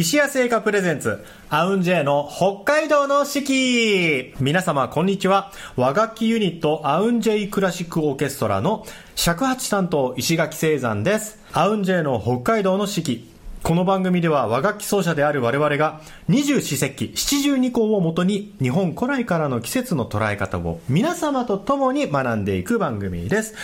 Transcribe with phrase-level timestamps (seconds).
[0.00, 5.52] 石屋製菓プレゼンツ、アウンジェイの北海道の四季皆様、こんにちは。
[5.76, 11.38] 和楽器ユニット、アウンジェイクラシックオーケストラの尺八担当、石垣聖山です。
[11.52, 13.28] アウンジェイの北海道の四季。
[13.62, 23.54] この番組では和楽器奏者である我々が二十四節気七十二項をもとに日本古来からの季節の捉え方を皆様と共に学んでいく番組です。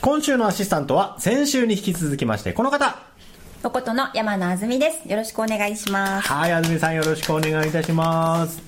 [0.00, 3.05] 今週のアシスタントは先週に引き続きましてこの方
[3.66, 5.08] とことの山野あずみです。
[5.10, 6.28] よろしくお願いします。
[6.28, 8.62] はい、あずみさんよろしくお願いいたします。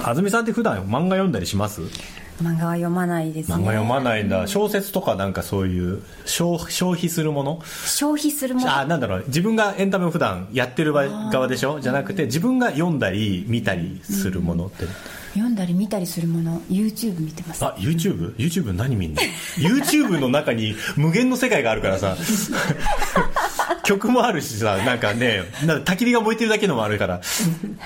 [0.00, 1.80] あずみさんって普段漫画読んだりします？
[2.40, 3.56] 漫画は読まないですね。
[3.56, 7.60] 漫画読まないんだ、小説とかなんかそういう消消費するもの？
[7.64, 8.76] 消費するもの？
[8.76, 9.24] あなんだろう。
[9.26, 11.80] 自分がエンタメを普段やってる側でしょ？
[11.80, 14.90] じゃなくて自分が読んだり見たりするものって、うん
[15.34, 16.60] 読んだり見たりするもの。
[16.62, 17.64] YouTube 見てます。
[17.64, 19.20] あ YouTube?YouTube YouTube 何見んの
[19.56, 22.16] ？YouTube の中に無限の世界があるからさ
[23.84, 27.20] 曲もあるしさなんかねなんか焚き火が燃えてるだけのもあるから。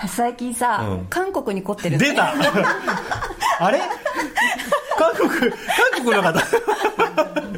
[0.09, 2.35] 最近さ、うん、韓国に凝ってる出た。
[3.59, 3.81] あれ？
[4.99, 5.51] 韓国韓
[6.05, 6.41] 国の方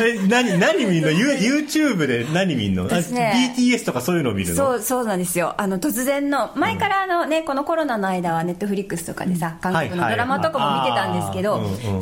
[0.00, 1.08] え何何見んの？
[1.16, 4.56] YouTube で何見んの、ね、BTS とかそういうのを見るの？
[4.56, 5.54] そうそうなんですよ。
[5.58, 11.60] あの突然の前からあの、ね、このコロナの間はネットフリックスとかでさ韓国のドラマとかも見てたんですけど、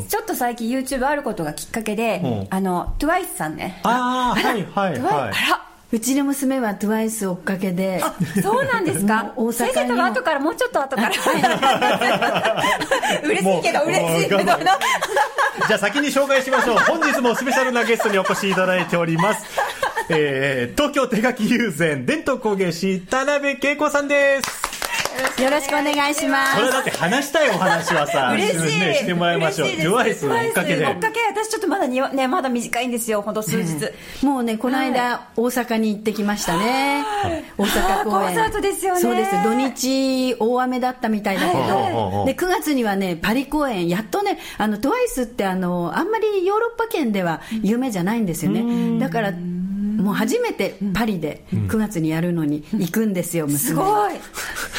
[0.08, 3.80] ちょっと最近 YouTube あることがきっかけで、うん、あの TWICE さんね。
[3.82, 5.12] ああはいはいはい。
[5.12, 8.02] あらうちの娘は TWICE 追っかけで
[8.42, 9.32] そうなんですか？
[9.36, 11.10] 大阪先生とか後からもうちょっと後から。
[13.22, 14.44] 嬉しいけど嬉しいけど
[15.66, 16.78] じゃあ先に紹介しましょう。
[16.78, 19.46] 本日もスペシャルなゲストにお越しいただいております。
[20.10, 24.73] えー、東京手書き友禅伝統工芸士田辺恵子さんです。
[25.42, 26.56] よろしくお願いします。
[26.56, 29.68] これだって話したいお話はさ嬉しい、ね、してもらいましょう。
[29.68, 30.86] デワイス追っかけで。
[30.86, 31.20] 追っかけ。
[31.28, 33.22] 私ちょっとまだにねまだ短いんですよ。
[33.22, 33.90] 本当数日、
[34.24, 37.04] もうねこの間、大阪に行ってきましたね。
[37.58, 38.26] 大阪公演。
[38.26, 39.00] コンサートですよね。
[39.00, 39.30] そうです。
[39.42, 43.88] 土日大雨だったみたいだけど、で9月にはねパリ公演。
[43.88, 48.98] やっとねあのトワイスってあのあんまりヨーロッパ圏では有名じゃないんですよね。
[48.98, 53.58] だからもう初めてパリで9月にやるのに行くんですよ、娘。
[53.58, 54.14] すごい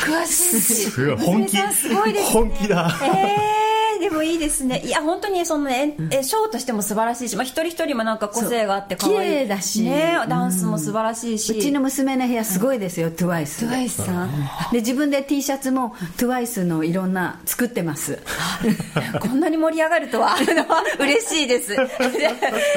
[0.06, 2.96] 詳しい本気すごいです、ね、本気だ。
[3.04, 3.65] えー
[4.00, 4.82] でもいいですね。
[4.86, 9.16] いや本当にそのね、えショーとしても素晴らしいし、まあ、一人一人もなんか個性があって可愛い。
[9.16, 14.32] 綺麗だし、ね、ダンスも素晴らしいし、うちの娘の部屋すごいですよ、トゥワイストゥワイスさん。
[14.72, 18.20] で自分で T シャツもトゥワイスのいろんな作ってます。
[19.20, 20.36] こんなに盛り上がるとは
[21.00, 21.76] 嬉しいです。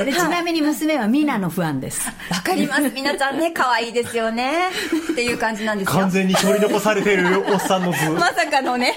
[0.05, 2.09] でちなみに娘はミナのファンです。
[2.31, 2.83] わかります。
[2.95, 4.69] みなちゃんね可愛いですよね。
[5.13, 6.01] っていう感じなんですよ。
[6.01, 8.11] 完全に取り残されてるおっさんの図。
[8.11, 8.97] まさかのね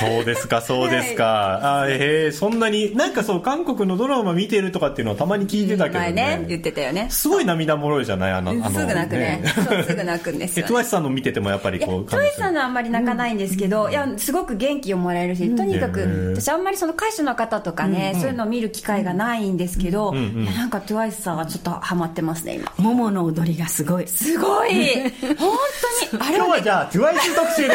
[0.00, 1.24] そうですか、そうですか。
[1.24, 6.12] はい、あえー、そんなに、なんかそう、韓国のドラマ見てるとかっていうのはたまに聞いてたけどね。
[6.12, 7.06] ね、言ってたよね。
[7.10, 8.32] すごい涙もろいじゃない？
[8.32, 9.42] あの、あの、すぐ泣くね。
[9.86, 10.68] すぐ泣くんですよ、ね。
[10.68, 22.72] トワイスさんの見ててもやっぱりこう、トワイスさんのあんまり泣かないんですけど、いや、すごく元気をもらえるし、とにかく、私あんまりその歌手の方とかね、そういうのを見る機会がないんですけど、なんかトワイスさんはちょっとハマってますね、今。
[22.78, 24.06] ももの踊りがすごい。
[24.06, 24.70] すごい
[25.38, 25.56] 本
[26.10, 27.74] 当に、あれは、今日はじゃあ、トゥワイス特集で。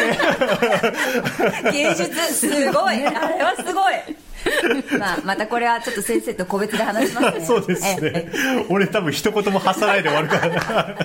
[1.72, 3.06] 芸術、すごい。
[3.06, 3.94] あれはすごい。
[4.98, 7.44] まあ、またこれはちょっと先生と個別で話しますね。
[7.46, 8.30] そうですね。
[8.68, 10.96] 俺多分一言も発さないで終わるからな。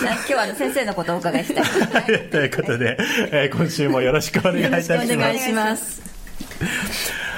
[0.00, 2.30] 今日は先生のことをお伺いしたい。
[2.30, 2.96] ということで、
[3.30, 5.12] えー、今週もよろしくお願いいたします。
[5.14, 6.02] お願いします。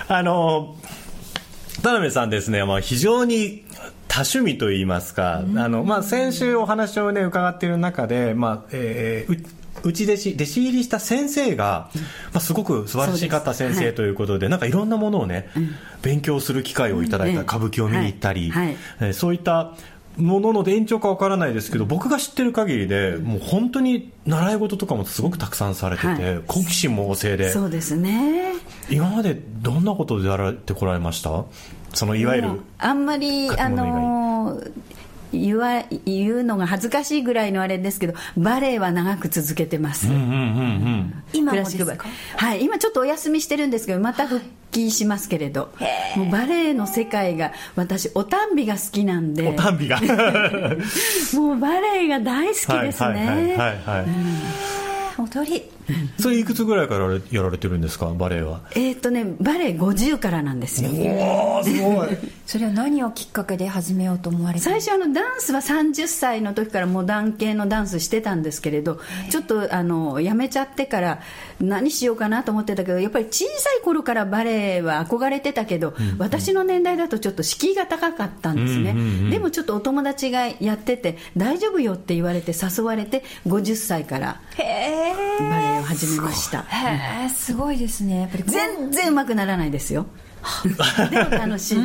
[0.09, 0.77] あの、
[1.83, 3.65] 田辺さんですね、まあ、非常に
[4.09, 9.47] 多趣味といいますか、あの、まあ、先週お話をね、伺っている中で、まあ、えー、
[9.83, 11.91] うち弟子弟子入りした先生が、
[12.33, 18.77] まあ、すごく素晴らしかった先生ということで、はい、なんかいろんなものをね、うん、勉強する機会をいただいた、歌舞伎を見に行ったり、はい。
[18.99, 19.75] はい、そういった
[20.17, 27.51] ものの延長かわからないですけど、僕が知ってる限りで、もう本当に習い事とかもすごくたくさんされてて、好奇心も旺盛で。
[27.51, 28.55] そうですね。
[28.89, 31.45] 今までどんなことでやられてこられました？
[31.93, 32.49] そのいわゆる。
[32.79, 34.73] あんまり、あのー
[35.33, 42.05] 言わ言うのが恥ずかしいぐらいのあれですけどバレエは長く続けてます、うんうんうんうん、今もですか？
[42.37, 45.87] はい今ちょっとお休みしてるんですけどまた復帰しますけれど、は
[46.17, 49.49] い、もうバレエの世界が私おたんびが好きなんで。
[49.49, 50.01] おたんびが。
[51.35, 52.87] もうバレエが大好きですね。
[53.01, 55.63] はいはいはい、はいはい、踊り。
[56.19, 58.07] それいくつぐらいからやられてるんですか？
[58.07, 58.61] バレエは。
[58.75, 60.91] えっ、とねバレエ50からなんですよ。
[60.91, 62.09] おおすごい
[62.47, 69.01] それは何をきっかけで始めようと思われた最初あのダンスは30歳の時からモダン系のダンスしてたんですけれど
[69.31, 71.21] ちょっとあのやめちゃってから
[71.61, 86.63] 何しようかなと思ってたけどやっぱり小さい頃からバレエは憧れてたけど、うんうん、私の年代だとちょっと敷居が高かったんですね、うんうんうん、でもちょっとお友達がやってて大丈夫よって言われて誘われて50歳からバレエを始めました。
[86.63, 88.21] へえすごいですね。
[88.21, 90.07] やっぱり全然うまくならないですよ
[91.11, 91.79] でも楽しい。
[91.79, 91.81] い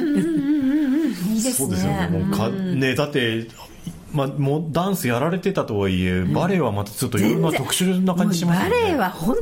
[1.39, 1.51] いですね。
[1.51, 2.07] そうですよね。
[2.07, 3.47] もうかねだって
[4.13, 9.37] まあ、もうダンスやられてたとはいえ、バレエはまたちょっといろんな特殊な感じしますね、バレエは本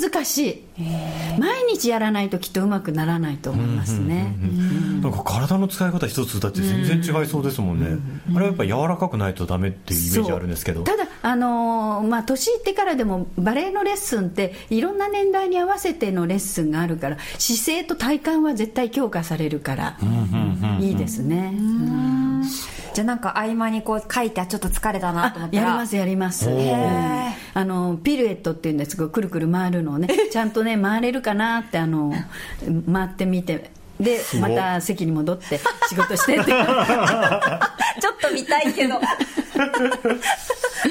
[0.00, 0.62] 難しい。
[1.38, 4.34] 毎日やらないときっとうまくならないと思いますね。
[5.02, 7.98] なんか体の使い方一つだって全然違いそうですもんね、
[8.34, 10.82] あれはやっぱ柔らかくないとダメっていうイメージあるんですけど。
[10.82, 19.98] ただあのー、まあ年いってからでもバレエのレッスンっていろんな年代に合わせてのレッスンがあるから姿勢と体幹は絶対強化されるから
[20.80, 21.52] いいですね、
[22.96, 25.64] じゃあなんか合間にこう書いてちょっと疲れたなと思ったら。
[25.64, 26.48] やりますやります。
[27.52, 30.08] あのピルエットっていうんですけどくるくる回るのをね。
[30.32, 32.14] ちゃんとね回れるかなってあの
[32.90, 33.70] 回ってみて
[34.00, 35.58] でまた席に戻って
[35.88, 36.50] 仕事してって。
[36.52, 39.00] ちょっと見たいけど。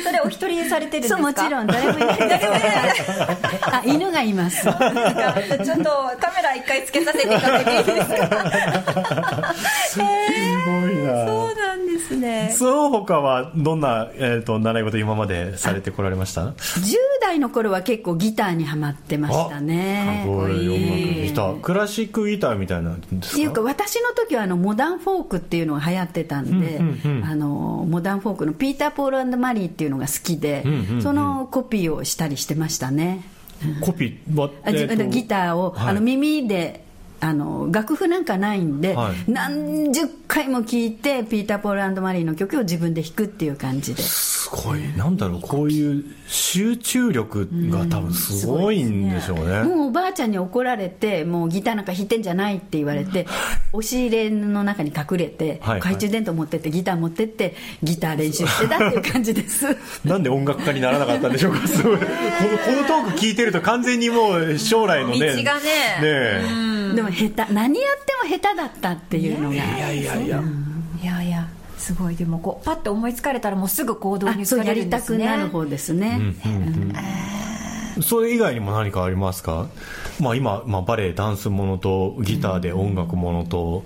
[0.03, 1.17] それお一人されてるんですか？
[1.17, 1.67] そうもちろん。
[1.67, 2.17] 誰もいない。
[2.17, 2.71] 誰もいない。
[3.61, 4.63] あ犬がいます。
[4.63, 4.89] ちょっとカ
[6.35, 9.53] メラ一回つけさせていただいていいですか？
[9.89, 11.25] すごいな。
[11.27, 12.53] そうなんですね。
[12.57, 16.53] その他はどんな、えーと、習い事今までされてこられました？10
[17.21, 20.21] 代の頃は結構ギターにはまってましたね。
[20.25, 20.51] すごい。
[20.69, 20.95] 音楽
[21.27, 21.61] ギター。
[21.61, 33.24] クラシックギターみたいなんですかっていうか私の時はあのモダンフォークっていうのが流行ってたんで、うんうんうん、あのモダンフォークのピーター・ポールマリーっていうのが好きで、うんうんうん、そのコピーをしたりしてましたね。
[33.81, 36.84] コピーは、えー、ギターを、はい、あの耳で
[37.25, 44.04] あの楽譜なんかないんで、はい、何十回も聴いてピーター・ポールマリーの曲を自分で弾くっていう感じで。
[44.04, 44.81] すごい。
[44.95, 49.44] なんだろうこういう集中力が多分すごいんでしょうね。
[49.44, 49.75] うん、ね。
[49.75, 53.25] もうおばあちゃんに怒られてもうギターなんか弾いてんじゃないって言われて
[53.74, 59.66] 押し入れの中に隠れて、はいはい、懐中電灯持ってってギター持ってってギター練習してたっていう感じです。
[60.06, 61.66] なんで音楽家にならなかったんでしょうか。
[61.68, 61.98] すごい。
[61.98, 65.62] このこのトーク聞いてると完全にもう将来のね道がね。
[66.01, 69.56] ねでも下手何やっても下手だったっていうのが。
[69.56, 70.44] いやいやいや、いや。
[71.24, 71.47] いや
[71.77, 72.15] すごい。
[72.15, 74.68] でもこうパッと思いつかれたらもうすぐ行動に移れるんね。
[74.68, 76.95] やりたくなる方ですね、うんうん。
[77.97, 78.03] うん。
[78.03, 79.68] それ以外にも何かありますか、
[80.19, 83.86] まあ、今、まあ、バレエダンスものとギターで音楽ものと、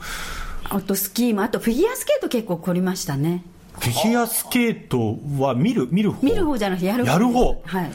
[0.63, 3.43] あとスキーもあとフィギュアスケート結構凝りましたね。
[3.79, 6.25] フィギュアスケートは見る見る方？
[6.25, 7.11] 見る方じゃなくてやる方。
[7.11, 7.61] やる方。
[7.65, 7.91] はい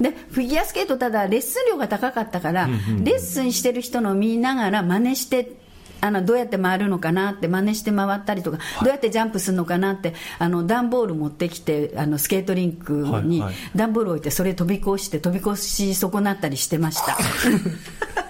[0.00, 2.68] でフィギュアスケートただレッスン料が高かったから、
[3.02, 5.52] レッスンしてる人のを見ながら真似して
[6.00, 12.92] あのどうやって回るのかなって真似して回ったりとか、はい、どうやってジャンプするのかなってあの段ボール持ってきてあのスケートリンク
[13.22, 13.42] に
[13.76, 17.18] 段ボール置いてそれ飛び越して飛び越し損なったりしてました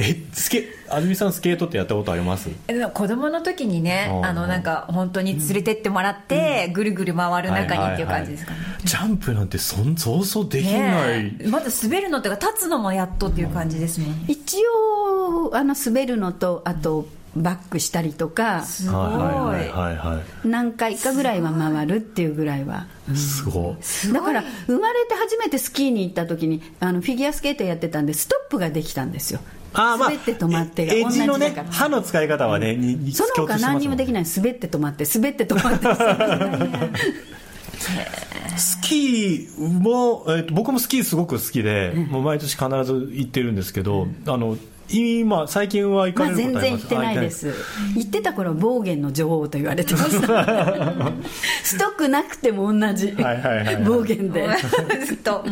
[0.00, 2.48] えスケ安住さんスケートってやったことあります？
[2.92, 18.62] 子供の時にねあのなんか本当に連れてってもらって、うん、ぐるぐる回る中にっていう感じですかね、はいはいはい、ジャンプなんてそんそうそうできない、まず滑るのっていうか立つのもやっとっていう感じですもん、ね、一応あの滑るのとあとバックしたりとか。
[18.62, 19.56] すごい、は
[19.92, 24.12] いはい、何回かぐらいは回るっていうぐらいは、すごい。
[24.12, 29.40] だから生まれて初めてスキーに行った時にあのフィギュアスケートやってたんでストップができたんですよ。
[29.76, 34.24] あまあ、滑って止まってがエッジのね歯の使い方はね、うん、その他何にもできない。
[34.24, 35.84] 滑って止まって滑って止まって。
[38.56, 44.56] スキーも、えー、僕もスキーすごく好きで、もう毎年必ず行ってるんですけど、あの
[44.90, 47.54] 今最近は行かれることあります、まあ、全然行ってないです。
[47.96, 50.26] 行ってた頃暴言の女王と言われてました。
[51.62, 53.14] ストックなくても同じ、
[53.86, 54.48] 暴言で。
[55.06, 55.44] ずっと。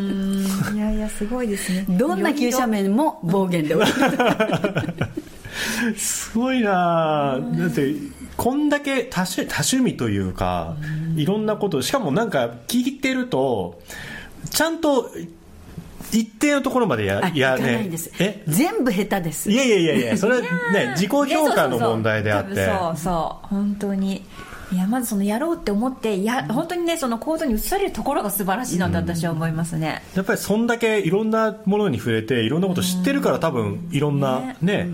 [0.74, 1.86] いやいやすごいですね。
[1.88, 3.74] どんな急斜面も暴言で
[5.96, 7.94] すごいなだって
[8.36, 10.76] こんだけ多趣多趣味というか
[11.16, 13.80] いろんなことしかもなんか聞いてると
[14.50, 15.10] ちゃんと
[16.10, 17.90] 一定のところまでややね。
[18.18, 18.42] え？
[18.48, 19.50] 全部下手です。
[19.50, 20.42] いやいやいやいやそれは
[20.72, 22.66] ね自己評価の問題であって。
[22.66, 24.24] そうそう本当に。
[24.72, 34.88] いやまずそのやろうって思ってや本当にねその行動に移されるところが素晴らしいなと私は思いますね、うん、やっぱりそんだけいろんなものに触れていろんなこと知ってるから多分いろんなね、ね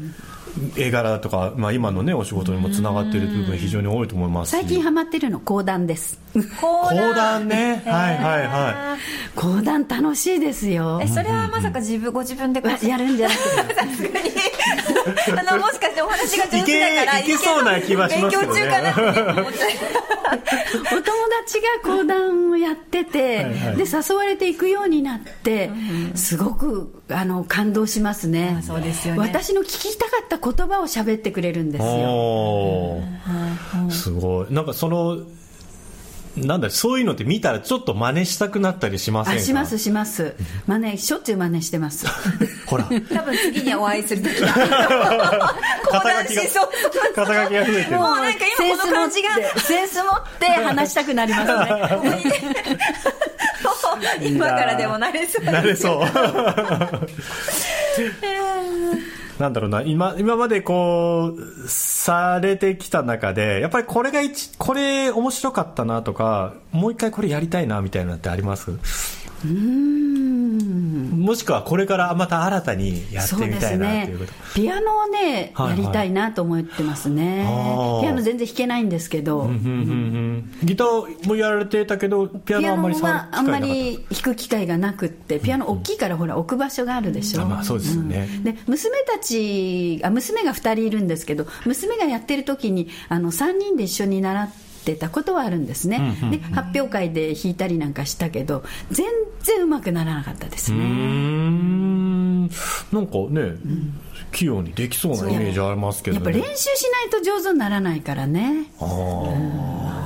[0.76, 6.20] 絵柄とか、まあ、今のねお仕事にもつながっている部分非常に多いと思います最近ハマってるの講談です
[6.60, 7.48] 講談。
[7.48, 7.82] ね。
[7.84, 9.34] はいはいはい。
[9.34, 11.00] 講談楽しいですよ。
[11.02, 13.74] えそれはまさか自分ご自分でやるんじゃなくて。
[13.74, 14.30] さすがに。
[15.08, 19.48] あのもしかしてお話が上手だからいけそうな気はしますけど、ね、勉強中かな。
[20.28, 21.02] お友
[21.44, 25.70] 達が講談をやってて、はいはい、で誘われていくようになって、
[26.14, 28.62] すごくあの感動しますね。
[28.66, 29.20] そうですよね。
[29.20, 33.00] 私の聞きたかった言葉を喋ってくれるんですよ。
[33.90, 34.52] すごい。
[34.52, 35.18] なんかその
[36.46, 39.40] なんだそういうのって見たらちょっと真似したくなったりしませんか？
[39.42, 40.34] しますします。
[40.66, 42.06] 真似しょっちゅう真似してます。
[42.66, 42.84] ほら。
[42.84, 42.90] 多
[43.22, 44.52] 分次にお会いする時 肩
[46.24, 46.42] 書きが
[47.14, 47.96] 肩書きが増えてる。
[47.98, 49.28] もうなんか今この感じが
[49.60, 51.58] センス持って話したくなりますね。
[54.22, 56.00] 今からでもなれそうなれそう
[59.38, 68.72] なんだろうな、今、今までこう、されてきた中で、やっぱりこれが一、これ面白かったなとか、もう一回これやりたいなみたいなのってあります？
[69.44, 69.97] うん。
[70.64, 77.44] もしくはこれからまた新たにやってみたいなということ、ね、ピアノをね、はいはい、やりたいなと思ってますね。
[78.02, 99.06] ピアノ全然弾けないんですけど、うんうんうんうん、ギターもやられてたけどピアノはあんまりはあんまり弾く機会がなくってピアノ大きいからほら置く場所があるでしょ、うんまあ、そうですよね、うん、で娘たちあ娘が2人いるんですけど娘がやってる時にあの3人で一緒に習ってってたことはあるんですね、うんうん、で発表会で弾いたりなんかしたけど全
[99.42, 100.78] 然うまくならなかったですね。
[102.90, 104.00] なんかね、うん、
[104.32, 108.70] 器用にできそうなイメージありますけど、ね、やっぱ練習しないと上手にならないからね。
[108.80, 108.84] あ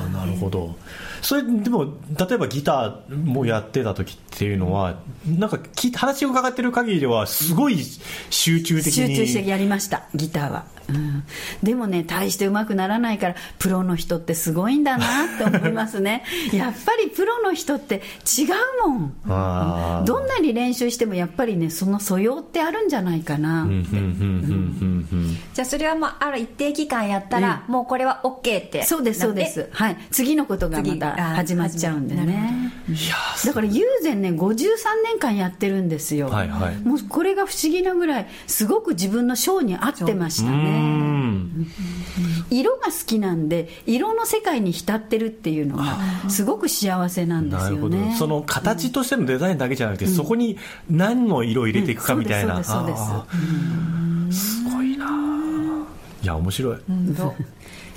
[0.07, 0.75] あなるほど
[1.23, 5.59] それでも例えばギターもやってた時っていうのはなんか
[5.97, 7.79] 話を伺ってる限りではすごい
[8.31, 10.83] 集中的に集中してやりましたギターは。
[10.89, 11.23] うん、
[11.63, 16.25] でもね大してうまくならないからプロの人ってすごいんだなって思いますね。
[16.53, 18.47] やっぱりプロの人って違
[18.85, 20.05] うもん。
[20.05, 23.69] どんなに練習してもやっぱりねその素養ってあるんじゃないかな。
[25.55, 28.85] じゃあそれはまあある一定期間やったら、うん、もうこれは OK って。
[28.85, 29.69] そうですそうです。
[29.73, 29.97] はい。
[30.11, 32.73] 次のことがまた始まっちゃうんでね。
[33.45, 33.53] だ。
[33.53, 34.67] から友禅ね53
[35.05, 41.43] 年間やってるんですよ、はいはい、もうこれが不思議なぐらいすごく自分のショーに合ってましたね。
[42.51, 48.15] 色が好きなんで色の世界に浸ってるっていうのがすごく幸せなんですよね。
[48.19, 50.59] その形としてのデザインだけじゃなくて、うん、そこに
[50.91, 52.97] 何の色を入れていくかみたいな、うん、そうで
[54.33, 54.65] すす。
[54.65, 55.07] ごいな
[56.23, 56.79] いや面白い、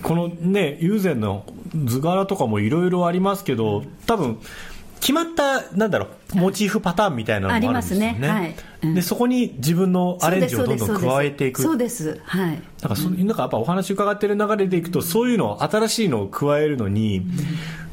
[0.02, 1.46] このね友禅の
[1.86, 4.40] 図柄とかもいろいろありますけど多分
[5.00, 8.08] 決まったなんだろうモチーフパターンみたいなのもあるんですよね。
[8.08, 8.40] ありますね。
[8.40, 11.62] はいうん、でそこに自分のアレンジをどんどん加えていく。
[11.62, 12.20] そうです。
[12.24, 12.50] はい。
[12.50, 17.22] なんかそ、うん、なんかやっぱお話伺ってる流れでいくと、そういうの新しいのを加えるのに、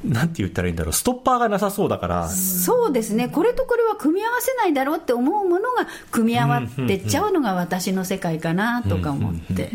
[0.05, 2.29] うん、なんて言ったらいいんだろうストッパーがなさそうだから。
[2.29, 3.29] そうですね。
[3.29, 9.65] これとこれは組み合わせないだろうって思うものが組み合わってっちゃうのが私の世界かなとか思って。
[9.65, 9.67] い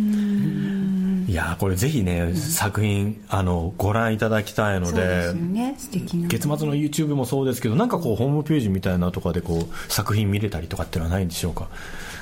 [1.38, 6.28] やこれぜひね、うん、作品あのご覧いただきたいので、ね、素敵な。
[6.28, 11.70] 月末の YouTube もそうですけどなんかこうホームページみたいなとかでこう作品見れたりとかっていうのはないんでしょうか？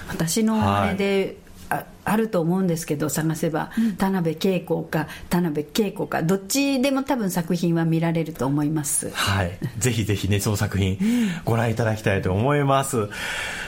[0.09, 1.37] 私のあれで、
[1.69, 6.21] ああると思うんですけど探せば、うん、田辺恵子か田辺恵子か。
[6.21, 9.09] どっちでも多分作品は見られると思います。
[9.11, 9.57] はい。
[9.79, 10.97] ぜひぜひねその作品
[11.43, 13.09] ご覧いただきたいと思います。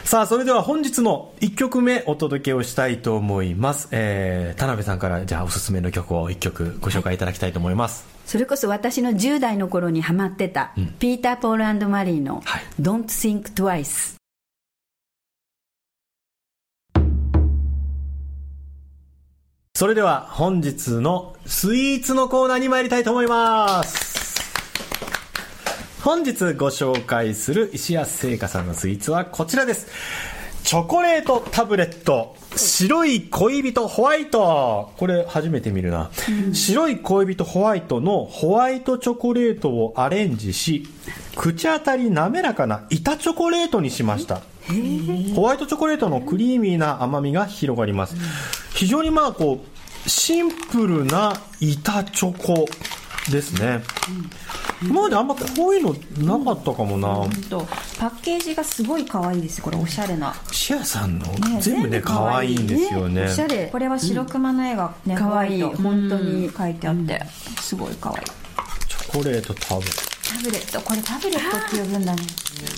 [0.04, 8.30] さあそれでは本日の1曲目お届けをしたいと思います、えー、田辺さんからじゃあおすすめの曲を1曲ご紹介いただきたいと思います、はい。
[8.30, 12.42] それこそ私の10代の頃にハマってた、うん、ピーター・ポールマリーの
[12.80, 14.16] 「Don't Think Twice」
[19.78, 24.42] それでは本日のスイーツのコーナーに参りたいと思います。
[26.02, 29.86] 本日ご紹介する石谷製菓さんのスイーツはこちらです。
[30.64, 34.94] チョコレートタブレット白い恋人ホワイト。
[34.98, 40.88] これ初めて見るな、うん、白い恋人ホワイトのホワイトチョコレートをアレンジし
[41.36, 44.42] 口当たり滑らかな板チョコレートにしました。
[45.36, 48.16] ホワイトチョコレートのクリーミーな甘みが広がります
[48.78, 49.66] 非常にまあこ
[50.06, 52.66] うシンプルな板チョコ
[53.32, 53.84] ですね、
[54.82, 55.84] 今まであんまこういう
[56.24, 57.30] のなかったかもな、うん、
[58.00, 59.62] パッケージがすごい可愛いです。
[59.62, 60.34] これおしゃれな。
[60.52, 65.64] シアさんの、ね、全部ね可愛いんですよね、ね、おしゃれこれは白熊の絵がね、うん、可愛い。
[65.64, 67.22] 本当に書いてあって、
[67.60, 68.26] すごい可愛い。
[68.88, 70.80] チョコレートタブタブレット。
[70.82, 72.22] これタブレットっていう分だね。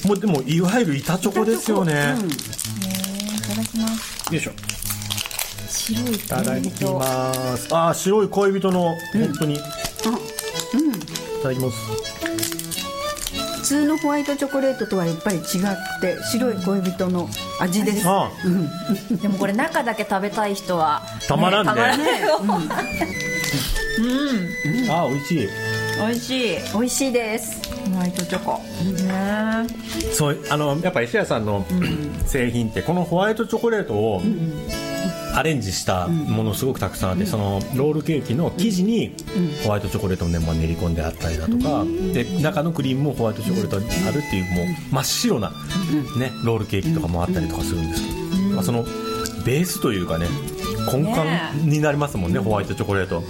[0.06, 2.32] もうでもいわゆる板チョコですよね、うん、い
[3.40, 4.34] ただきます。
[4.34, 4.52] よいしょ
[5.70, 7.74] 白いいただきます。
[7.74, 10.96] ああ白い恋人の本当に、うん、うん。
[10.96, 11.00] い
[11.42, 11.78] ただきます。
[13.58, 15.44] 普通のホワイトチョコレートとはやっぱり違っ
[16.02, 18.08] て白い恋人の味です、
[18.46, 21.72] うん、でもこれ中だけ食べたい人は、たまらんね。
[21.72, 22.06] たまらんね、
[24.00, 25.48] うん、うん、あ美味しい。
[26.00, 26.58] 美味しい。
[26.74, 27.62] 美味しいです。
[27.92, 28.58] ホワイトチョコ。
[29.04, 29.68] ね。
[30.14, 31.64] そうあのやっぱ石屋さんの
[32.26, 34.22] 製品ってこのホワイトチョコレートを、
[35.36, 39.16] アレンジしたものすごくたくさんあって、そのロールケーキの生地に
[39.64, 45.52] ホワイトチョコレートの粘り練り込んであったりだとか、で中のクリームもホワイトチョコレートにあるっていうもう真っ白な、
[46.18, 48.84] ね、ロールケーキとかもあったりとかするんですけど、まあ、その
[49.46, 50.28] ベースというかね
[50.92, 51.20] 根幹
[51.70, 53.24] になりますもんねホワイトチョコレート。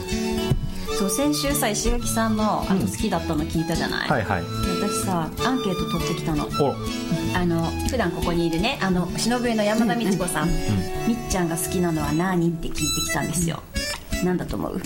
[0.99, 4.43] そう先週さ石垣さんのあの好きだったの聞いたじゃない、はいはい、
[4.81, 6.49] 私さアンケート取ってきたの。
[7.33, 10.49] あの普段ここにいるねあの忍上の山田美智子さん、
[11.07, 12.49] みっちゃんが好きなのは何？
[12.49, 13.63] って聞いてきたんですよ、
[14.19, 14.81] うん、何だと思う？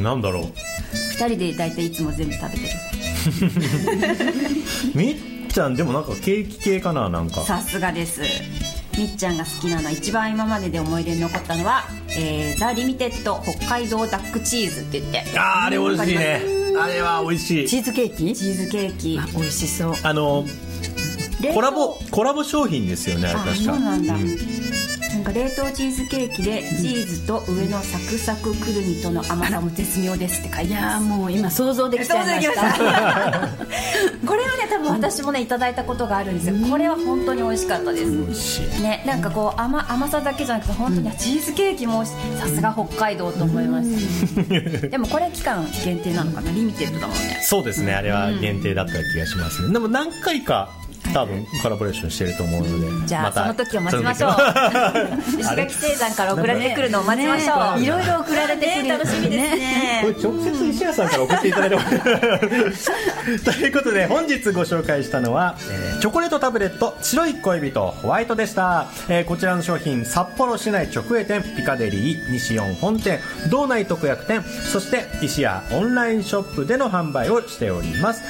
[0.00, 0.42] なんだろう。
[0.44, 2.68] 2人で大体いつも全部食べてる。
[4.94, 5.16] みっ
[5.48, 7.40] ちゃんでもなんかケーキ系かななんか。
[7.40, 8.20] さすがです。
[8.96, 15.24] みっちゃんが好きなのは一番今までで思い出に残ったのは、えー、ザ・リミテッド北海道ダックチーズって言って。
[15.38, 16.42] あああれ美味しいね。
[16.78, 17.68] あれは美味しい。
[17.68, 18.34] チーズケーキ？
[18.34, 19.20] チーズケーキ。
[19.36, 19.94] 美味しそう。
[20.02, 20.44] あの
[21.54, 23.54] コラボコラボ商品ですよねあれ確か。
[23.54, 24.69] そうなんだ、うん
[25.32, 33.48] 冷凍チーズケーキでチーズと上のサクサクくるみとの甘さも絶妙ですって書いてあいやもう今想像できちゃいました。
[34.26, 36.54] これはね多分私もねいただいたことがあるんですよ。
[36.68, 38.80] これは本当に美味しかったです。
[38.80, 42.12] ねなんかこう甘甘さだけじゃなくて本当にチーズケーキもさ
[42.46, 43.88] すが北海道と思いまし
[44.80, 46.50] たでもこれ期間限定なのかな？
[46.52, 47.40] リミテッドだもんね。
[47.42, 47.92] そうですね。
[47.92, 49.72] あれは限定だった気がしますね。
[49.72, 50.70] でも何回か
[51.12, 54.30] 多分コラボレーションしてると思うのでじゃあ、ま、その時を待ちましょう。
[55.40, 60.00] 石垣星山から送られてくるのを待ちましょう、いろいろ送られてくる、楽しみですね。
[60.02, 61.82] これ直接石屋さんから送っていただいても
[63.44, 78.22] ということで本日ご紹介したのは、えー、チョコレートタブレット白い恋人ホワイトでした、えー、こちらの商品札幌市内直営店ピカデリー西四本店道内特約店そして石屋オンラインショップでの販売をしております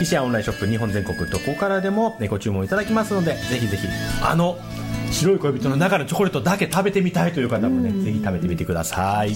[0.00, 3.86] 石屋オンラインショップ日本全国どこからでもご注文いただきますのでぜひぜひ
[4.22, 4.58] あの
[5.12, 9.34] 白い恋人の中のチョコレートだけ食べてみたいという方もね、ぜひ食べてみてください。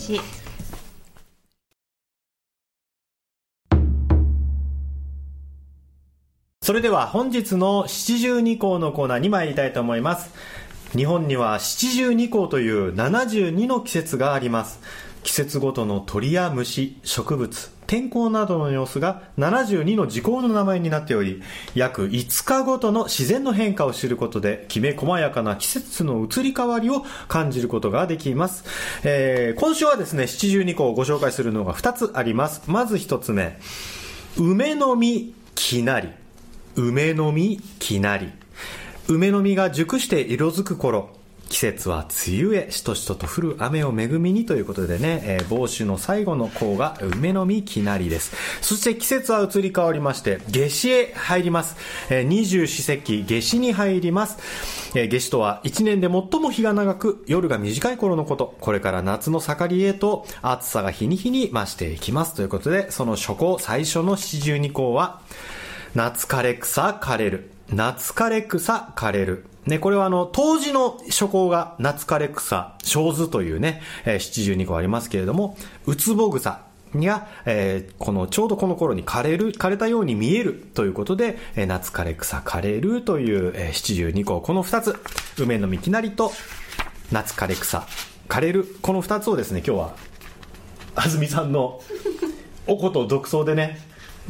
[6.62, 10.32] それでは本日の七十二項のコーナーに参りたいと思います。
[10.96, 14.80] 日本には七十二項という72の季節があります。
[15.24, 21.40] 季節ごとの鳥や虫植物天候などの様子が72の時効の名前になっており、
[21.76, 28.64] 約5日ごとの自然の変化を知ることで、きめ細やかな季節の移り変わりを感じることができます。
[29.04, 32.62] えー、今週はですね、七十二個をご紹介するのが2つあります。
[32.66, 33.60] まず1つ目、
[34.36, 36.08] 梅の実きなり。
[36.74, 38.28] 梅の実きなり。
[39.06, 41.10] 梅の実が熟して色づく頃、
[41.48, 48.34] 季節は梅雨へしとしとと降る雨を恵みにということでね、えー、帽子の最後の項が梅の実きなりです。
[48.60, 51.76] そして季節は移り変わりまして、夏至へ入ります。
[52.10, 54.38] えー、二十四節気夏至に入ります。
[54.94, 58.54] えー、夏至とは一年で最も日が長く、夜が短い頃のこと。
[58.60, 62.34] これから夏の盛りへと暑さが日に日に増していきます。
[62.34, 65.20] ということで、その初項、最初の七十二項は、
[65.94, 67.50] 夏枯れ草枯れる。
[67.70, 69.46] 夏枯れ草枯れる。
[69.66, 76.60] ね、これはあの、当時の書稿が夏枯れ草、小図というね、えー、七十二個ありますけれども、うつぼ草
[76.94, 84.96] が、えー、この、ちょうどこの頃に枯れる、枯れたように見えるということで、えー、夏枯れ草枯れるという、えー、七十二個、この二つ、
[85.38, 86.30] 梅の実きなりと、
[87.10, 87.86] 夏枯れ草。
[88.28, 89.96] 枯れる、この二つをですね、今日は、
[90.94, 91.80] 安住さんの、
[92.66, 93.78] おこと独創でね、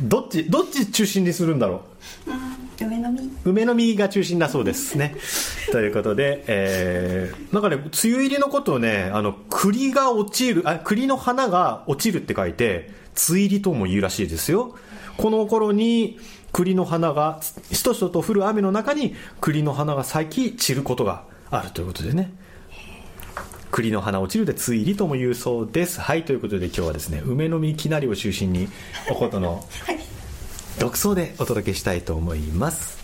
[0.01, 1.83] どっち、どっち中心にするんだろ
[2.27, 2.44] う？
[3.15, 3.41] 梅の実。
[3.45, 5.17] 梅の実が中心だそうですね。
[5.73, 12.91] ということで、えー、なんかね梅雨入りのことをねあの栗が落ちるあ栗の花が落ちるって書いて
[13.29, 14.75] 梅入りとも言うらしいですよ。
[15.17, 16.19] この頃に
[16.53, 17.41] 栗の花が
[17.73, 22.33] しとしとと降る雨の中に栗の花が咲き散ることがあるということでね。
[23.71, 26.01] 栗の花落ちるで梅入りとも言うそうです。
[26.01, 28.69] はいということで今日はですね梅の実きなりを中心に
[29.11, 30.15] おことの、はい。
[30.79, 33.04] 独奏でお届けしたいと思います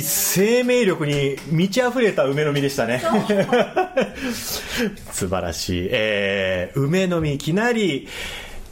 [0.00, 3.02] い生命力に満ち溢れた梅の実でしたね。
[5.12, 8.08] 素晴らしい、えー、梅の実いきなり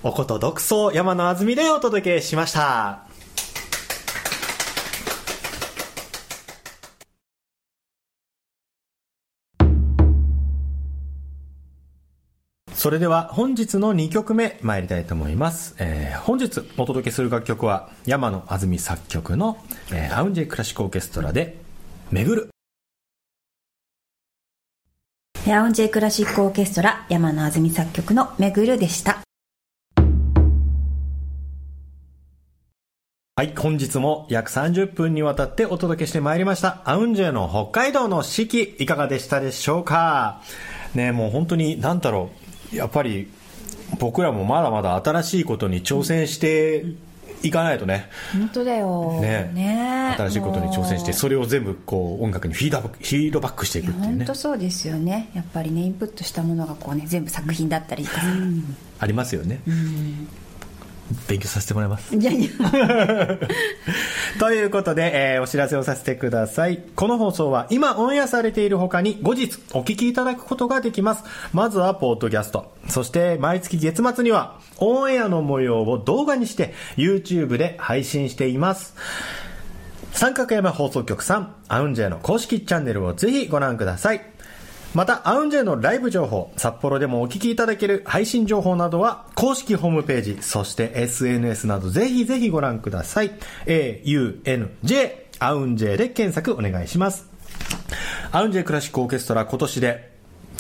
[0.03, 3.08] おこと独走山の安住でお届けしました
[12.89, 19.59] それでは本日の2曲目参りたいと思います、えー、本日お届けする楽曲は山野安住作曲の、
[19.93, 21.59] えー、アウンジェクラシックオーケストラで
[22.11, 22.49] 「めぐる」
[25.47, 29.19] アウンジェクラシックオーケストラ山野安住作曲の「めぐる」でした。
[33.37, 36.81] はい、本日も約30分にわたってお届けしてまいりました。
[36.87, 40.41] アウンジェの北海道の四季、いかがでしたでしょうか？
[40.95, 43.29] ね、もう本当に、なんだろう、やっぱり
[43.99, 46.85] 僕らもまだまだ新しいことに挑戦して
[47.43, 48.09] いかないとね。
[48.33, 49.21] 本当だよ。
[49.21, 49.51] ね。
[49.55, 50.15] ね。
[50.17, 54.17] 新しいことに挑戦してそれを全部こう音楽にフィードバックフィードバックしていくっていうね。
[54.19, 55.31] 本当そうですよね。
[55.35, 58.21] やっぱりねインプットしたものがこうね全部作品だったりとか、
[58.99, 60.29] ありますよね、うん
[61.29, 62.15] 勉強させてもらいます。
[62.15, 62.49] いやいや
[64.39, 66.83] ということで、えー、お知らせをさせてください。
[66.95, 71.25] この放送は今オンエアされている他に後日お聞きいただくことができます。
[71.53, 72.73] まずはポートキャスト。
[72.89, 78.95] そして毎月月末にはオンエアの模様を動画にして YouTube で配信しています。
[80.13, 84.23] 三角山放送局さん、アウンジェの公式チャンネルをぜひご覧ください。
[84.99, 93.31] また、アウンジェのライブ情報、札幌でもお聞きいただける配信情報などは、公式ホームページ、そして SNS などぜひぜひご覧ください。
[93.67, 97.31] AUNJ、アウンジェで検索お願いします。
[98.33, 100.11] アウンジェクラシックオーケストラ今年で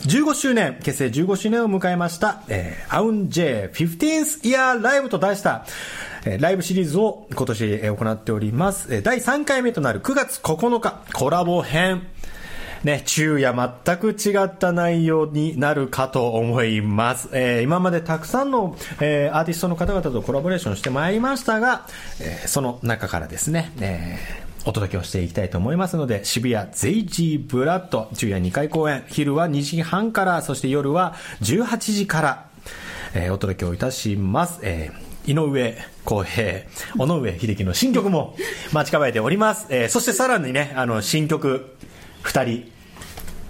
[0.06, 5.66] 15周年、結成15周年を迎えました、えー、アウンジェ 15th Year Live と題した、
[6.24, 8.86] えー、ライブシリーズを今年、えー、行っております。
[8.94, 12.06] えー、第3回目となる9月9日、コラボ編。
[12.84, 13.52] ね、昼夜
[13.84, 17.28] 全く違った内容になるかと思います。
[17.32, 21.86] えー、今までたくさんの、えー、アーティストの方々とコラボレーションしてまいりましたが、
[22.20, 32.46] えー、その中からですね、えー、お届けをしていきたいと思いますので、渋谷ゼイジーブラッド、昼夜2回公演、昼は2時半から、そして夜は18時から、
[33.14, 34.60] えー、お届けをいたします。
[34.62, 35.76] えー井上
[36.10, 36.62] 康平、
[36.96, 38.34] 尾上秀樹の新曲も
[38.72, 39.66] 待ち構えております。
[39.68, 41.76] えー、そしてさらにね、あの、新曲、
[42.24, 42.78] 2人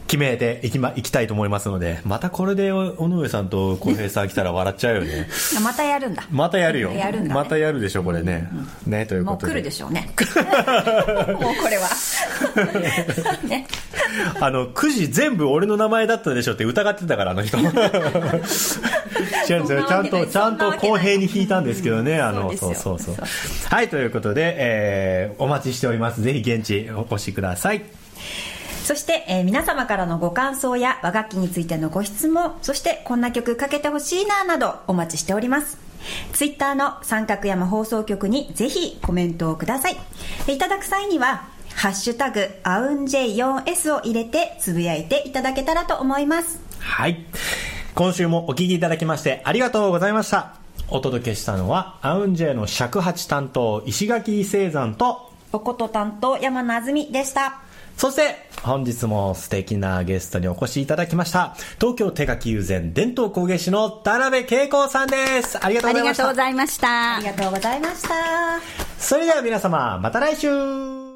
[0.09, 5.29] 決めていき,、ま、いきたいと思いますのでまたこれで尾上さんと浩平さん来たら笑っちゃうよね。
[5.63, 6.27] またやるんだ。
[6.31, 6.89] またやるよ。
[6.89, 8.49] ね、またやるでしょこれね、
[8.87, 9.53] うん、ねということで。
[9.53, 10.09] もう来るでしょうね。
[10.19, 11.89] もうこれは。
[13.47, 13.67] ね。
[14.41, 17.59] あの9時全部俺の名前だったでしょって疑ってたからあの人。
[17.59, 18.81] 違うんです
[19.51, 19.85] よ。
[19.87, 23.17] ちゃんとちゃんと公平に引いたんですけどね、あのそうそうそう
[23.69, 26.23] はいということで、えー、お待ちしております。
[26.23, 27.83] ぜひ現地お越しください
[28.88, 35.77] そして、えー、皆様からのご感想や和楽器についてのご質問そしてこんな曲かけてほしいななどお待ちしております。
[36.33, 39.96] ツイッターの三角山放送局にぜひコメントをください。
[40.51, 46.59] いただく際にはハッシュタグアウンジェ 4S を入れてつぶやいていただけたらと思います。
[46.79, 47.27] はい。
[47.94, 50.55] 今週もお聴きいただきましてありがとうございました。
[50.88, 57.68] お届けしたのはアウンジェの尺八担当石垣聖山とおこと担当山名あずみでした
[57.99, 61.57] そして、本日も素敵なゲストにお越しいただきました。
[61.81, 65.59] 東京手書き友禅伝統工芸士の田辺恵子さんです。
[65.61, 66.27] ありがとうございました。
[66.29, 67.17] ありがとうございました。
[67.17, 68.09] ありがとうございました。
[69.01, 71.08] それでは皆様、また来週